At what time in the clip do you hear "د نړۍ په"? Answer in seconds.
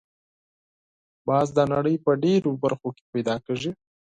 1.57-2.11